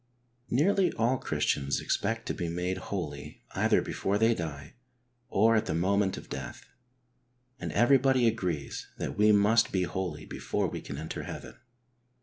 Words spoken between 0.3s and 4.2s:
Nearly all Christians expect to be mode holy either before